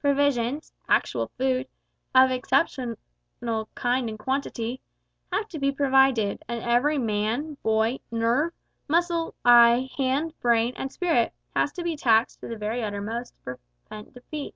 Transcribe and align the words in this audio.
Provisions 0.00 0.72
actual 0.88 1.32
food, 1.36 1.66
of 2.14 2.30
exceptional 2.30 2.96
kind 3.74 4.08
and 4.08 4.16
quantity 4.16 4.80
have 5.32 5.48
to 5.48 5.58
be 5.58 5.72
provided, 5.72 6.44
and 6.46 6.62
every 6.62 6.96
man, 6.96 7.54
boy, 7.60 7.98
nerve, 8.08 8.52
muscle, 8.86 9.34
eye, 9.44 9.90
hand, 9.98 10.32
brain, 10.38 10.74
and 10.76 10.92
spirit, 10.92 11.32
has 11.56 11.72
to 11.72 11.82
be 11.82 11.96
taxed 11.96 12.38
to 12.38 12.46
the 12.46 12.56
very 12.56 12.84
uttermost 12.84 13.34
to 13.42 13.58
prevent 13.88 14.14
defeat. 14.14 14.54